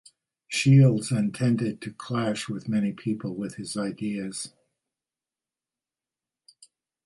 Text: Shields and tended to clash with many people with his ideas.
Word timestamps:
Shields 0.47 1.11
and 1.11 1.31
tended 1.31 1.79
to 1.81 1.93
clash 1.93 2.49
with 2.49 2.67
many 2.67 2.91
people 2.91 3.35
with 3.35 3.57
his 3.57 3.77
ideas. 3.77 4.51